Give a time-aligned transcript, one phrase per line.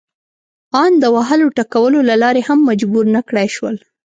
[0.83, 3.75] ان د وهلو ټکولو له لارې هم مجبور نه کړای شول.